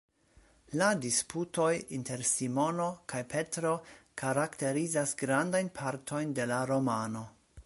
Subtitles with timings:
[0.81, 1.67] La disputoj
[1.97, 3.75] inter Simono kaj Petro
[4.23, 7.29] karakterizas grandajn partojn de la romano.